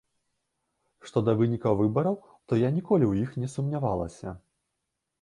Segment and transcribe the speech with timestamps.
[1.09, 2.17] Што да вынікаў выбараў,
[2.47, 4.39] то я ніколі ў іх не сумнявалася.